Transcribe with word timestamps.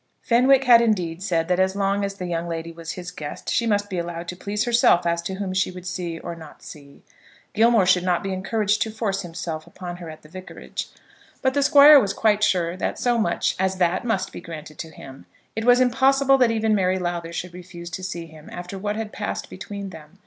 Fenwick 0.23 0.63
had 0.63 0.81
indeed 0.81 1.21
said 1.21 1.47
that 1.47 1.59
as 1.59 1.75
long 1.75 2.03
as 2.03 2.15
the 2.15 2.25
young 2.25 2.47
lady 2.49 2.71
was 2.71 2.93
his 2.93 3.11
guest 3.11 3.51
she 3.53 3.67
must 3.67 3.87
be 3.87 3.99
allowed 3.99 4.27
to 4.29 4.35
please 4.35 4.63
herself 4.63 5.05
as 5.05 5.21
to 5.21 5.35
whom 5.35 5.53
she 5.53 5.69
would 5.69 5.85
see 5.85 6.17
or 6.17 6.35
not 6.35 6.63
see. 6.63 7.03
Gilmore 7.53 7.85
should 7.85 8.01
not 8.03 8.23
be 8.23 8.33
encouraged 8.33 8.81
to 8.81 8.89
force 8.89 9.21
himself 9.21 9.67
upon 9.67 9.97
her 9.97 10.09
at 10.09 10.23
the 10.23 10.27
vicarage. 10.27 10.87
But 11.43 11.53
the 11.53 11.61
Squire 11.61 11.99
was 11.99 12.13
quite 12.13 12.43
sure 12.43 12.75
that 12.77 12.97
so 12.97 13.19
much 13.19 13.55
as 13.59 13.75
that 13.75 14.03
must 14.03 14.31
be 14.33 14.41
granted 14.41 14.79
to 14.79 14.89
him. 14.89 15.27
It 15.55 15.65
was 15.65 15.79
impossible 15.79 16.39
that 16.39 16.49
even 16.49 16.73
Mary 16.73 16.97
Lowther 16.97 17.31
should 17.31 17.53
refuse 17.53 17.91
to 17.91 18.01
see 18.03 18.25
him 18.25 18.49
after 18.51 18.79
what 18.79 18.95
had 18.95 19.13
passed 19.13 19.51
between 19.51 19.91
them. 19.91 20.17